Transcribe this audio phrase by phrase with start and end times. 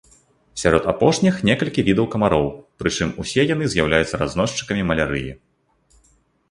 [0.61, 2.49] Сярод апошніх некалькі відаў камароў,
[2.83, 5.31] прычым усе яны з'яўляюцца разносчыкамі малярыі.